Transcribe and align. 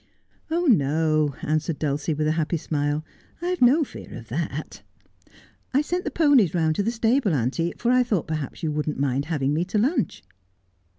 'Oh, 0.49 0.65
no,' 0.65 1.35
answered 1.43 1.77
Dulcie, 1.77 2.15
with 2.15 2.25
a 2.25 2.31
happy 2.31 2.57
smile, 2.57 3.05
'I 3.39 3.49
have 3.49 3.61
no 3.61 3.83
fear 3.83 4.17
of 4.17 4.29
that. 4.29 4.81
I 5.75 5.83
sent 5.83 6.05
the 6.05 6.09
ponies 6.09 6.55
round 6.55 6.75
to 6.77 6.81
the 6.81 6.89
stables, 6.89 7.35
auntie, 7.35 7.75
for 7.77 7.91
I 7.91 8.01
thought 8.01 8.25
perhaps 8.27 8.63
you 8.63 8.71
would 8.71 8.87
not 8.87 8.97
mind 8.97 9.25
having 9.25 9.53
me 9.53 9.63
to 9.65 9.77
lunch.' 9.77 10.23